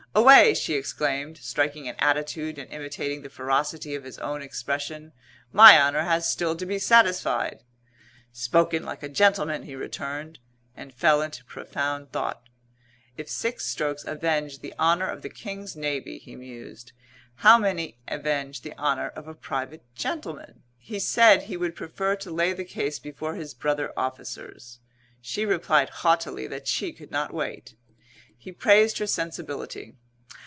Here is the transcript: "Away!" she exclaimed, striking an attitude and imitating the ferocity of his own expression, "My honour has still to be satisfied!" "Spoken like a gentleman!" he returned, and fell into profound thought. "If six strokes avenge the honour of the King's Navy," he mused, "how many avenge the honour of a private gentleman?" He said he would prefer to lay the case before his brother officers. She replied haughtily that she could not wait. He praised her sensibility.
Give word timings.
"Away!" 0.13 0.53
she 0.53 0.73
exclaimed, 0.73 1.37
striking 1.37 1.87
an 1.87 1.95
attitude 1.97 2.59
and 2.59 2.69
imitating 2.69 3.21
the 3.21 3.29
ferocity 3.29 3.95
of 3.95 4.03
his 4.03 4.17
own 4.19 4.41
expression, 4.41 5.13
"My 5.53 5.79
honour 5.79 6.01
has 6.03 6.29
still 6.29 6.53
to 6.57 6.65
be 6.65 6.79
satisfied!" 6.79 7.63
"Spoken 8.33 8.83
like 8.83 9.03
a 9.03 9.07
gentleman!" 9.09 9.63
he 9.63 9.73
returned, 9.73 10.39
and 10.75 10.93
fell 10.93 11.21
into 11.21 11.45
profound 11.45 12.11
thought. 12.11 12.49
"If 13.15 13.29
six 13.29 13.65
strokes 13.65 14.03
avenge 14.03 14.59
the 14.59 14.73
honour 14.77 15.07
of 15.09 15.21
the 15.21 15.29
King's 15.29 15.77
Navy," 15.77 16.17
he 16.17 16.35
mused, 16.35 16.91
"how 17.35 17.57
many 17.57 17.97
avenge 18.09 18.63
the 18.63 18.77
honour 18.77 19.07
of 19.15 19.29
a 19.29 19.33
private 19.33 19.85
gentleman?" 19.95 20.63
He 20.77 20.99
said 20.99 21.43
he 21.43 21.55
would 21.55 21.73
prefer 21.73 22.17
to 22.17 22.31
lay 22.31 22.51
the 22.51 22.65
case 22.65 22.99
before 22.99 23.35
his 23.35 23.53
brother 23.53 23.93
officers. 23.95 24.79
She 25.21 25.45
replied 25.45 25.87
haughtily 26.03 26.47
that 26.47 26.67
she 26.67 26.91
could 26.91 27.11
not 27.11 27.33
wait. 27.33 27.75
He 28.37 28.51
praised 28.51 28.97
her 28.97 29.07
sensibility. 29.07 29.95